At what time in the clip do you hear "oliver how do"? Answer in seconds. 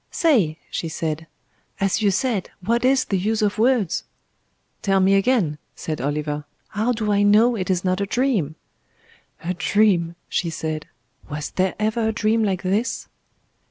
6.01-7.11